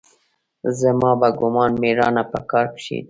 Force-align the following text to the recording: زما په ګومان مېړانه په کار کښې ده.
زما 0.79 1.11
په 1.21 1.29
ګومان 1.39 1.71
مېړانه 1.81 2.23
په 2.31 2.39
کار 2.49 2.65
کښې 2.75 2.97
ده. 2.97 2.99